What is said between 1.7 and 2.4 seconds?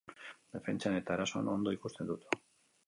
ikusten dut.